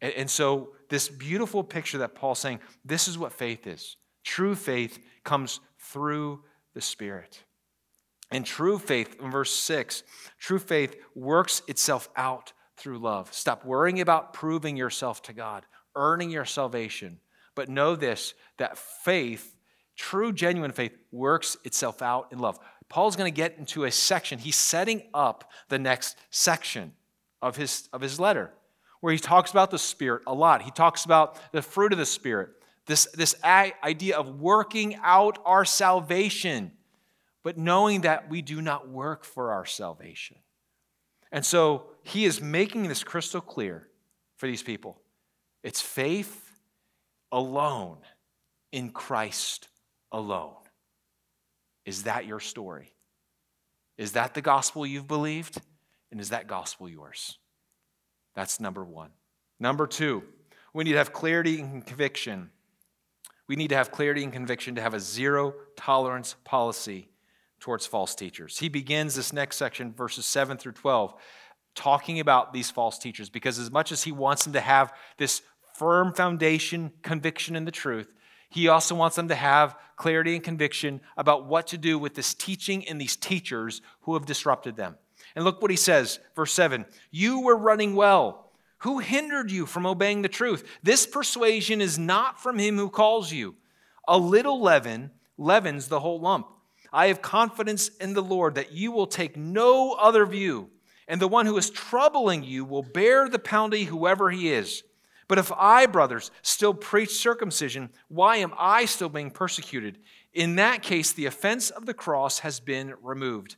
[0.00, 3.96] And, and so, this beautiful picture that Paul's saying, this is what faith is.
[4.24, 6.42] True faith comes through
[6.74, 7.44] the Spirit.
[8.28, 10.02] And true faith, in verse 6,
[10.40, 13.32] true faith works itself out through love.
[13.32, 17.20] Stop worrying about proving yourself to God, earning your salvation.
[17.54, 19.54] But know this that faith
[19.96, 22.58] True, genuine faith works itself out in love.
[22.88, 24.38] Paul's going to get into a section.
[24.38, 26.92] He's setting up the next section
[27.40, 28.52] of his, of his letter
[29.00, 30.62] where he talks about the Spirit a lot.
[30.62, 32.50] He talks about the fruit of the Spirit,
[32.86, 36.72] this, this idea of working out our salvation,
[37.42, 40.38] but knowing that we do not work for our salvation.
[41.30, 43.88] And so he is making this crystal clear
[44.36, 45.00] for these people.
[45.62, 46.58] It's faith
[47.30, 47.98] alone
[48.72, 49.68] in Christ
[50.14, 50.54] alone.
[51.84, 52.92] Is that your story?
[53.98, 55.60] Is that the gospel you've believed?
[56.10, 57.38] And is that gospel yours?
[58.34, 59.10] That's number one.
[59.58, 60.22] Number two,
[60.72, 62.50] we need to have clarity and conviction.
[63.48, 67.08] We need to have clarity and conviction to have a zero tolerance policy
[67.58, 68.58] towards false teachers.
[68.58, 71.14] He begins this next section, verses 7 through 12,
[71.74, 75.42] talking about these false teachers because as much as he wants them to have this
[75.74, 78.14] firm foundation, conviction in the truth,
[78.54, 82.34] he also wants them to have clarity and conviction about what to do with this
[82.34, 84.94] teaching and these teachers who have disrupted them.
[85.34, 88.52] And look what he says, verse 7 You were running well.
[88.78, 90.68] Who hindered you from obeying the truth?
[90.84, 93.56] This persuasion is not from him who calls you.
[94.06, 96.46] A little leaven leavens the whole lump.
[96.92, 100.70] I have confidence in the Lord that you will take no other view,
[101.08, 104.84] and the one who is troubling you will bear the penalty, whoever he is.
[105.26, 109.98] But if I, brothers, still preach circumcision, why am I still being persecuted?
[110.32, 113.56] In that case, the offense of the cross has been removed.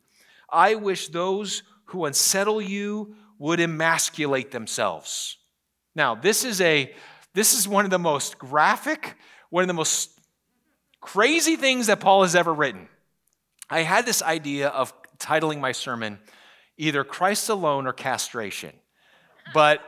[0.49, 5.39] I wish those who unsettle you would emasculate themselves.
[5.95, 6.95] Now, this is a
[7.35, 9.15] This is one of the most graphic,
[9.51, 10.19] one of the most
[11.03, 12.89] crazy things that Paul has ever written.
[13.69, 16.19] I had this idea of titling my sermon
[16.79, 18.73] either Christ alone or castration,
[19.53, 19.83] but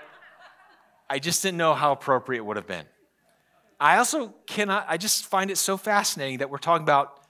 [1.11, 2.85] I just didn't know how appropriate it would have been.
[3.81, 7.21] I also cannot, I just find it so fascinating that we're talking about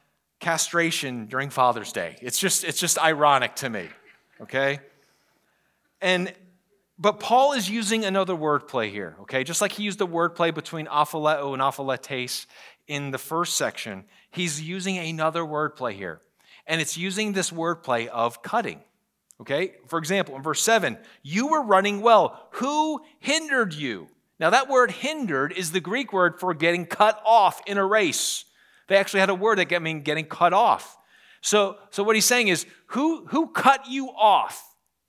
[0.41, 2.17] castration during Father's Day.
[2.23, 3.89] It's just, it's just ironic to me,
[4.41, 4.81] okay?
[6.01, 6.33] And
[6.99, 9.45] but Paul is using another wordplay here, okay?
[9.45, 12.47] Just like he used the wordplay between opheleo and opheiletes
[12.89, 16.21] in the first section, he's using another wordplay here.
[16.67, 18.81] And it's using this wordplay of cutting.
[19.41, 19.75] Okay?
[19.87, 22.49] For example, in verse 7, you were running well.
[22.53, 24.09] Who hindered you?
[24.41, 28.45] Now, that word hindered is the Greek word for getting cut off in a race.
[28.87, 30.97] They actually had a word that means getting cut off.
[31.41, 34.65] So, so what he's saying is, who, who cut you off?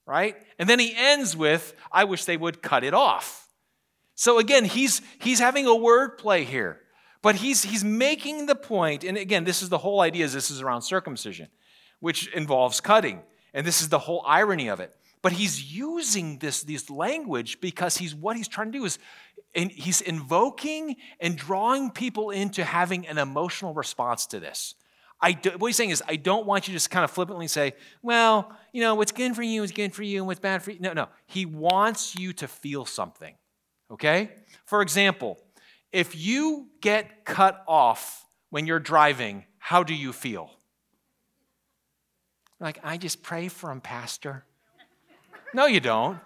[0.06, 0.36] Right?
[0.58, 3.48] And then he ends with, I wish they would cut it off.
[4.16, 6.82] So again, he's, he's having a word play here.
[7.22, 10.50] But he's, he's making the point, and again, this is the whole idea is this
[10.50, 11.50] is around circumcision,
[12.00, 13.22] which involves cutting.
[13.54, 14.96] And this is the whole irony of it.
[15.22, 19.00] But he's using this, this language because he's what he's trying to do is
[19.54, 24.76] he's invoking and drawing people into having an emotional response to this.
[25.22, 27.48] I do, what he's saying is, I don't want you to just kind of flippantly
[27.48, 30.64] say, well, you know, what's good for you is good for you, and what's bad
[30.64, 30.80] for you.
[30.80, 31.10] No, no.
[31.26, 33.36] He wants you to feel something,
[33.92, 34.32] okay?
[34.66, 35.38] For example,
[35.92, 40.52] if you get cut off when you're driving, how do you feel?
[42.60, 44.44] Like, I just pray for him, Pastor.
[45.54, 46.20] No, you don't.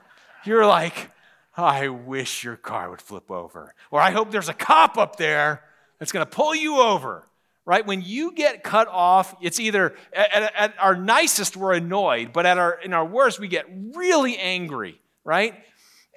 [0.45, 1.11] You're like,
[1.55, 3.75] I wish your car would flip over.
[3.91, 5.63] Or I hope there's a cop up there
[5.99, 7.27] that's going to pull you over.
[7.65, 7.85] Right?
[7.85, 12.57] When you get cut off, it's either at, at, our nicest, we're annoyed, but at
[12.57, 13.65] our, in our worst, we get
[13.95, 14.99] really angry.
[15.23, 15.53] Right?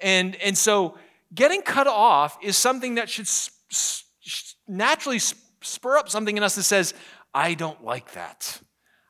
[0.01, 0.97] And, and so
[1.33, 3.29] getting cut off is something that should
[4.67, 6.93] naturally spur up something in us that says,
[7.33, 8.59] I don't like that.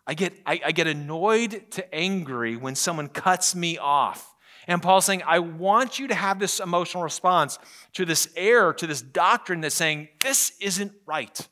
[0.08, 4.34] I get, I, I get annoyed to angry when someone cuts me off.
[4.65, 7.60] And Paul's saying, I want you to have this emotional response
[7.93, 11.48] to this error, to this doctrine that's saying, this isn't right.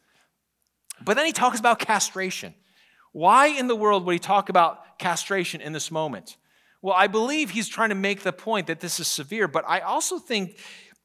[1.04, 2.54] But then he talks about castration.
[3.12, 6.38] Why in the world would he talk about castration in this moment?
[6.82, 9.80] Well, I believe he's trying to make the point that this is severe, but I
[9.80, 10.58] also think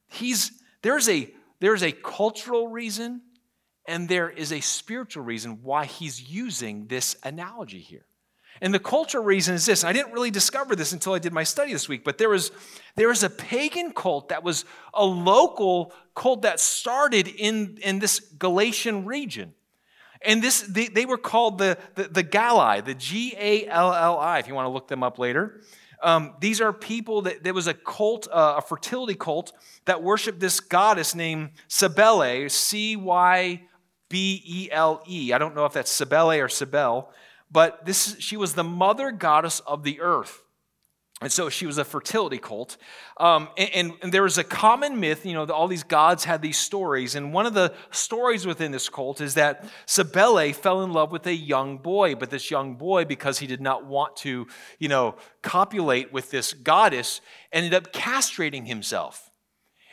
[0.07, 3.21] he's there's a there's a cultural reason
[3.87, 8.05] and there is a spiritual reason why he's using this analogy here.
[8.61, 9.83] And the cultural reason is this.
[9.83, 12.51] I didn't really discover this until I did my study this week, but there was,
[12.95, 18.19] there was a pagan cult that was a local cult that started in, in this
[18.19, 19.53] Galatian region.
[20.23, 24.19] And this, they, they were called the, the, the Galli, the G A L L
[24.19, 25.61] I, if you want to look them up later.
[26.03, 29.53] Um, these are people that there was a cult, uh, a fertility cult,
[29.85, 33.63] that worshiped this goddess named Cybele, C Y
[34.11, 35.33] B E L E.
[35.33, 37.09] I don't know if that's Cybele or Cybele,
[37.49, 40.43] but this she was the mother goddess of the earth.
[41.21, 42.77] And so she was a fertility cult.
[43.17, 46.57] Um, and, and, there was a common myth, you know, all these gods had these
[46.57, 47.13] stories.
[47.13, 51.27] And one of the stories within this cult is that Cybele fell in love with
[51.27, 52.15] a young boy.
[52.15, 54.47] But this young boy, because he did not want to,
[54.79, 57.21] you know, copulate with this goddess,
[57.53, 59.29] ended up castrating himself.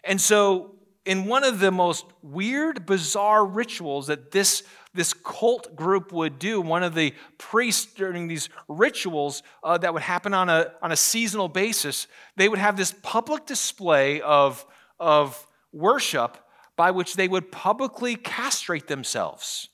[0.05, 0.78] And so
[1.09, 6.61] in one of the most weird, bizarre rituals that this, this cult group would do,
[6.61, 10.97] one of the priests during these rituals uh, that would happen on a, on a
[10.97, 14.67] seasonal basis, they would have this public display of,
[15.01, 16.37] of worship
[16.77, 19.71] by which they would publicly castrate themselves.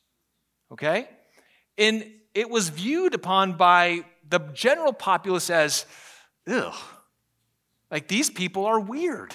[0.71, 1.09] Okay?
[1.77, 5.85] And it was viewed upon by the general populace as,
[6.47, 6.77] ugh,
[7.91, 9.35] like these people are weird.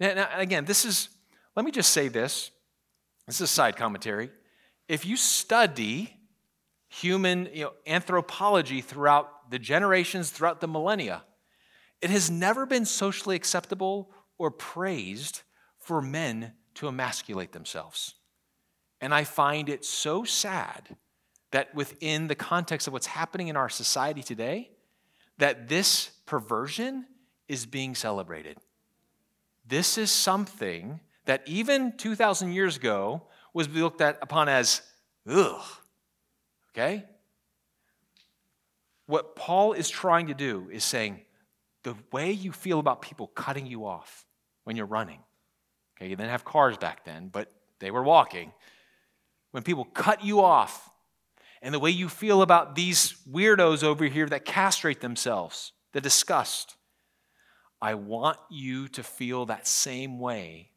[0.00, 1.08] Now, again, this is,
[1.56, 2.50] let me just say this.
[3.26, 4.30] This is a side commentary.
[4.86, 6.14] If you study
[6.88, 11.24] human you know, anthropology throughout the generations, throughout the millennia,
[12.00, 15.42] it has never been socially acceptable or praised
[15.78, 18.14] for men to emasculate themselves.
[19.00, 20.96] And I find it so sad
[21.50, 24.70] that within the context of what's happening in our society today,
[25.38, 27.06] that this perversion
[27.48, 28.58] is being celebrated.
[29.68, 34.80] This is something that even 2,000 years ago was looked at upon as,
[35.28, 35.62] ugh.
[36.72, 37.04] Okay?
[39.06, 41.20] What Paul is trying to do is saying,
[41.82, 44.26] the way you feel about people cutting you off
[44.64, 45.20] when you're running,
[45.96, 48.52] okay, you didn't have cars back then, but they were walking.
[49.50, 50.90] When people cut you off,
[51.60, 56.76] and the way you feel about these weirdos over here that castrate themselves, the disgust,
[57.80, 60.70] I want you to feel that same way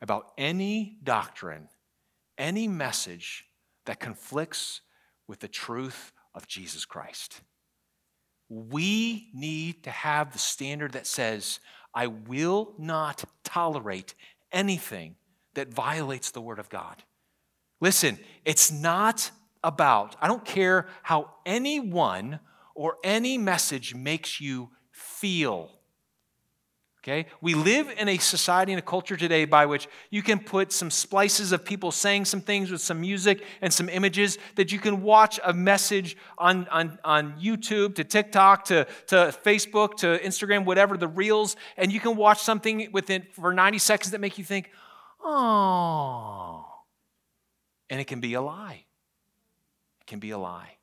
[0.00, 1.68] about any doctrine,
[2.38, 3.46] any message
[3.86, 4.80] that conflicts
[5.26, 7.40] with the truth of Jesus Christ.
[8.48, 11.60] We need to have the standard that says,
[11.94, 14.14] I will not tolerate
[14.52, 15.16] anything
[15.54, 17.02] that violates the Word of God.
[17.80, 19.30] Listen, it's not
[19.62, 22.40] about, I don't care how anyone
[22.74, 25.70] or any message makes you feel.
[27.04, 27.26] Okay?
[27.42, 30.90] We live in a society and a culture today by which you can put some
[30.90, 35.02] splices of people saying some things with some music and some images that you can
[35.02, 40.96] watch a message on, on, on YouTube to TikTok to, to Facebook to Instagram, whatever,
[40.96, 44.70] the reels, and you can watch something within for 90 seconds that make you think,
[45.22, 46.64] oh.
[47.90, 48.86] And it can be a lie.
[50.00, 50.78] It can be a lie.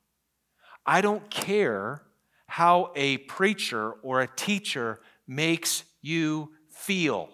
[0.86, 2.04] I don't care
[2.46, 7.30] how a preacher or a teacher makes you feel.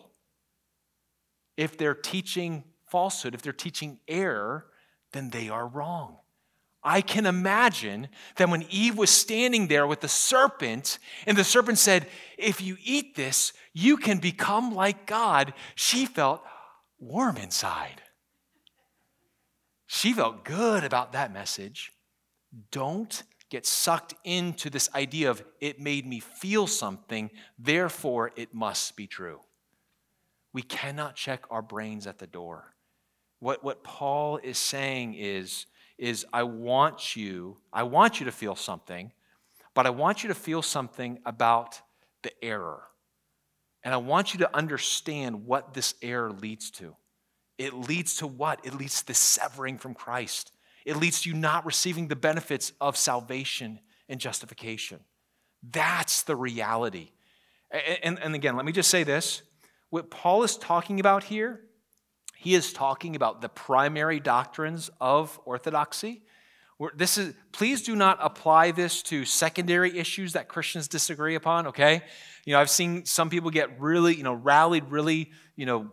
[1.55, 4.67] If they're teaching falsehood, if they're teaching error,
[5.13, 6.17] then they are wrong.
[6.83, 8.07] I can imagine
[8.37, 12.07] that when Eve was standing there with the serpent, and the serpent said,
[12.37, 16.41] If you eat this, you can become like God, she felt
[16.99, 18.01] warm inside.
[19.87, 21.91] She felt good about that message.
[22.71, 28.95] Don't get sucked into this idea of it made me feel something, therefore it must
[28.95, 29.39] be true.
[30.53, 32.73] We cannot check our brains at the door.
[33.39, 35.65] What, what Paul is saying is,
[35.97, 39.11] is I want you, I want you to feel something,
[39.73, 41.81] but I want you to feel something about
[42.23, 42.81] the error.
[43.83, 46.95] And I want you to understand what this error leads to.
[47.57, 48.59] It leads to what?
[48.63, 50.51] It leads to the severing from Christ.
[50.87, 55.01] It leads to you not receiving the benefits of salvation and justification.
[55.61, 57.09] That's the reality.
[58.01, 59.41] And, and, again, let me just say this.
[59.89, 61.59] What Paul is talking about here,
[62.37, 66.21] he is talking about the primary doctrines of orthodoxy.
[66.95, 72.01] This is, please do not apply this to secondary issues that Christians disagree upon, okay?
[72.45, 75.91] You know, I've seen some people get really, you know, rallied really, you know,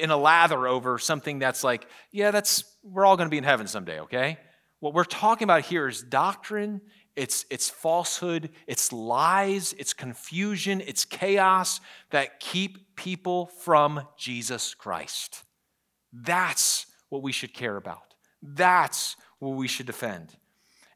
[0.00, 3.44] in a lather over something that's like, yeah, that's we're all going to be in
[3.44, 4.38] heaven someday, okay?
[4.80, 6.80] What we're talking about here is doctrine,
[7.14, 15.44] it's, it's falsehood, it's lies, it's confusion, it's chaos that keep people from Jesus Christ.
[16.12, 18.14] That's what we should care about.
[18.42, 20.34] That's what we should defend.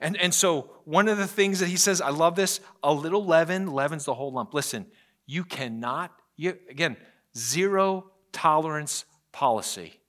[0.00, 3.24] And, and so, one of the things that he says, I love this a little
[3.24, 4.52] leaven leavens the whole lump.
[4.52, 4.86] Listen,
[5.26, 6.96] you cannot, you, again,
[7.36, 10.00] zero tolerance policy.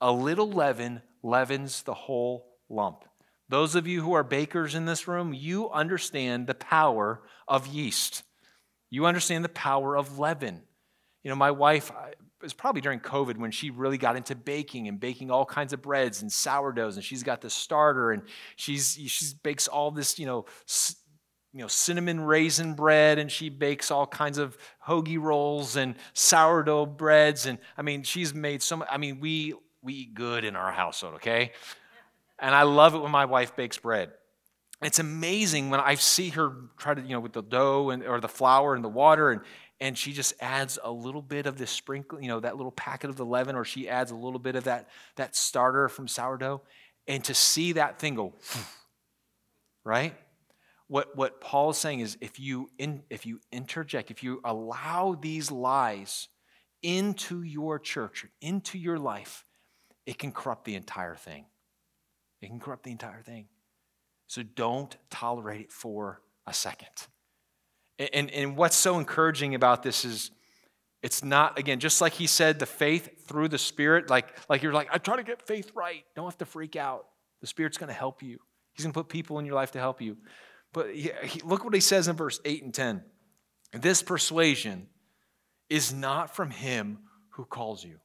[0.00, 3.04] A little leaven leavens the whole lump.
[3.48, 8.22] Those of you who are bakers in this room, you understand the power of yeast.
[8.90, 10.62] You understand the power of leaven.
[11.24, 14.88] You know, my wife, it was probably during COVID when she really got into baking
[14.88, 18.22] and baking all kinds of breads and sourdoughs, and she's got the starter and
[18.56, 20.46] she's she bakes all this, you know,
[21.52, 26.86] you know, cinnamon raisin bread, and she bakes all kinds of hoagie rolls and sourdough
[26.86, 27.46] breads.
[27.46, 28.88] And I mean, she's made so much.
[28.90, 31.52] I mean, we we eat good in our household, okay?
[32.38, 34.10] And I love it when my wife bakes bread.
[34.82, 38.20] It's amazing when I see her try to, you know, with the dough and or
[38.20, 39.42] the flour and the water, and
[39.82, 43.10] and she just adds a little bit of this sprinkle, you know, that little packet
[43.10, 46.62] of the leaven, or she adds a little bit of that that starter from sourdough,
[47.06, 48.34] and to see that thing go,
[49.84, 50.14] right?
[50.90, 55.16] what, what Paul is saying is if you, in, if you interject, if you allow
[55.20, 56.26] these lies
[56.82, 59.44] into your church, into your life,
[60.10, 61.44] it can corrupt the entire thing.
[62.42, 63.46] It can corrupt the entire thing.
[64.26, 66.88] So don't tolerate it for a second.
[68.12, 70.32] And, and what's so encouraging about this is
[71.00, 74.72] it's not, again, just like he said, the faith through the Spirit, like, like you're
[74.72, 76.02] like, I try to get faith right.
[76.16, 77.06] Don't have to freak out.
[77.40, 78.40] The Spirit's going to help you.
[78.72, 80.16] He's going to put people in your life to help you.
[80.72, 83.04] But he, he, look what he says in verse 8 and 10.
[83.74, 84.88] This persuasion
[85.68, 86.98] is not from him
[87.34, 88.00] who calls you.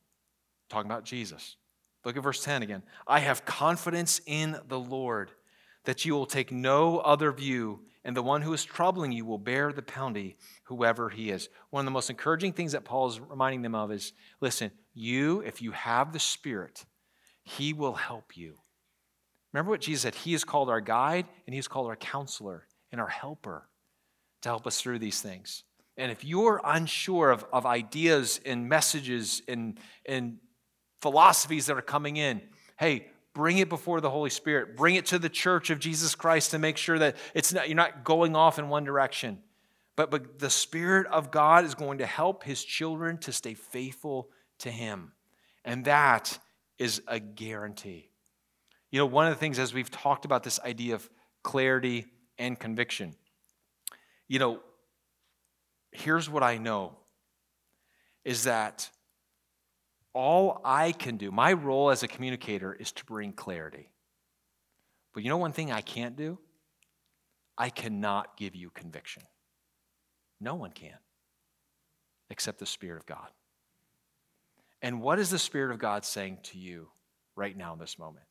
[0.69, 1.57] Talking about Jesus.
[2.05, 2.83] Look at verse 10 again.
[3.07, 5.31] I have confidence in the Lord
[5.85, 9.39] that you will take no other view, and the one who is troubling you will
[9.39, 11.49] bear the penalty, whoever he is.
[11.71, 15.41] One of the most encouraging things that Paul is reminding them of is listen, you,
[15.41, 16.85] if you have the Spirit,
[17.43, 18.55] he will help you.
[19.51, 20.15] Remember what Jesus said?
[20.15, 23.67] He is called our guide and he is called our counselor and our helper
[24.41, 25.63] to help us through these things.
[25.97, 30.39] And if you're unsure of, of ideas and messages and, and
[31.05, 32.41] philosophies that are coming in,
[32.79, 34.75] hey, bring it before the Holy Spirit.
[34.75, 37.75] Bring it to the church of Jesus Christ to make sure that it's not, you're
[37.75, 39.37] not going off in one direction.
[39.95, 44.29] But, but the Spirit of God is going to help His children to stay faithful
[44.61, 45.11] to Him.
[45.63, 46.39] And that
[46.79, 48.09] is a guarantee.
[48.89, 51.07] You know, one of the things as we've talked about this idea of
[51.43, 52.07] clarity
[52.39, 53.13] and conviction,
[54.27, 54.59] you know,
[55.91, 56.97] here's what I know
[58.23, 58.89] is that
[60.16, 63.89] all I can do, my role as a communicator is to bring clarity.
[65.13, 66.39] But you know one thing I can't do?
[67.57, 69.24] I cannot give you conviction.
[70.39, 70.97] No one can,
[72.30, 73.28] except the Spirit of God.
[74.82, 76.88] And what is the Spirit of God saying to you
[77.36, 78.26] right now in this moment?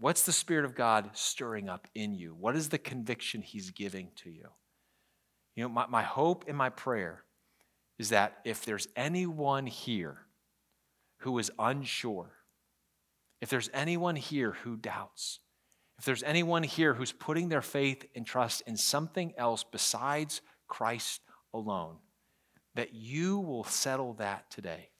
[0.00, 2.34] What's the Spirit of God stirring up in you?
[2.38, 4.48] What is the conviction He's giving to you?
[5.54, 7.24] You know, my, my hope and my prayer
[7.98, 10.27] is that if there's anyone here
[11.18, 12.30] who is unsure,
[13.40, 15.40] if there's anyone here who doubts,
[15.98, 21.20] if there's anyone here who's putting their faith and trust in something else besides Christ
[21.52, 21.96] alone,
[22.74, 24.90] that you will settle that today.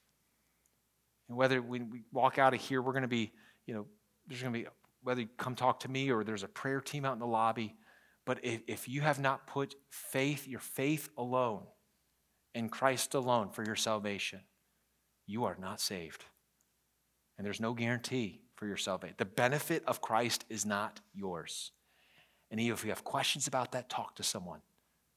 [1.29, 3.31] And whether when we walk out of here, we're going to be,
[3.65, 3.85] you know,
[4.27, 4.67] there's going to be,
[5.03, 7.75] whether you come talk to me or there's a prayer team out in the lobby,
[8.25, 11.63] but if, if you have not put faith, your faith alone,
[12.55, 14.41] in Christ alone for your salvation,
[15.29, 16.25] you are not saved.
[17.37, 19.15] And there's no guarantee for your salvation.
[19.17, 21.71] The benefit of Christ is not yours.
[22.49, 24.61] And if you have questions about that, talk to someone,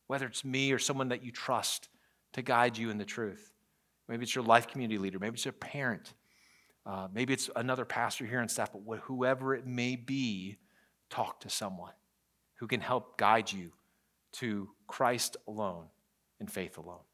[0.06, 1.88] whether it's me or someone that you trust
[2.34, 3.52] to guide you in the truth.
[4.06, 6.12] Maybe it's your life community leader, maybe it's a parent,
[6.84, 10.58] uh, maybe it's another pastor here and staff, but whoever it may be,
[11.08, 11.92] talk to someone
[12.56, 13.72] who can help guide you
[14.32, 15.86] to Christ alone
[16.38, 17.04] and faith alone.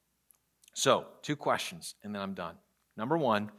[0.74, 2.56] So, two questions, and then I'm done.
[2.98, 3.50] Number one,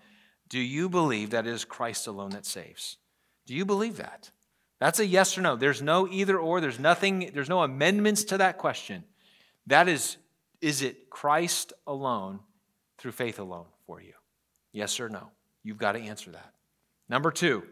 [0.49, 2.97] do you believe that it is Christ alone that saves?
[3.47, 4.29] Do you believe that?
[4.79, 5.55] That's a yes or no.
[5.55, 6.61] There's no either or.
[6.61, 9.03] There's nothing, there's no amendments to that question.
[9.67, 10.17] That is,
[10.61, 12.41] is it Christ alone
[12.97, 14.13] through faith alone for you?
[14.73, 15.31] Yes or no?
[15.63, 16.53] You've got to answer that.
[17.07, 17.63] Number two,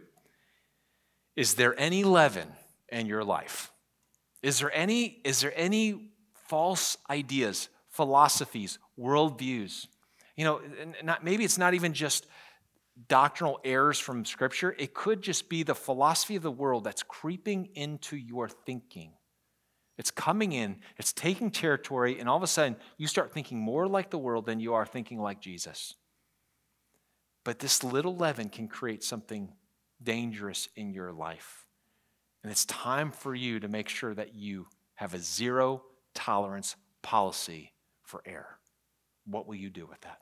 [1.36, 2.48] is there any leaven
[2.90, 3.72] in your life?
[4.42, 6.12] Is there any, is there any
[6.48, 9.88] false ideas, philosophies, worldviews?
[10.38, 10.62] You know,
[11.04, 12.28] not, maybe it's not even just
[13.08, 17.70] doctrinal errors from Scripture, it could just be the philosophy of the world that's creeping
[17.76, 19.12] into your thinking.
[19.98, 23.88] It's coming in, it's taking territory, and all of a sudden you start thinking more
[23.88, 25.96] like the world than you are thinking like Jesus.
[27.44, 29.54] But this little leaven can create something
[30.02, 31.66] dangerous in your life.
[32.44, 35.84] And it's time for you to make sure that you have a zero
[36.14, 37.74] tolerance policy
[38.04, 38.60] for error.
[39.26, 40.20] What will you do with that?